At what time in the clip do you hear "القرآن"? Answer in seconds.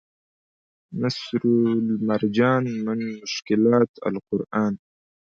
4.09-4.73